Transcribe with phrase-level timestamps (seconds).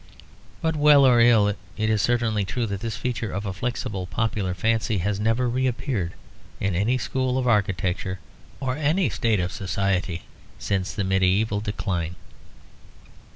[0.63, 4.55] But well or ill, it is certainly true that this feature of a flexible popular
[4.55, 6.13] fancy has never reappeared
[6.59, 8.17] in any school of architecture
[8.59, 10.23] or any state of society
[10.57, 12.15] since the medieval decline.